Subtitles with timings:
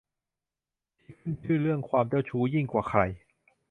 [0.99, 3.01] ที่ขึ้นชื่อเรื่องความเจ้าชู้ยิ่งกว่าใคร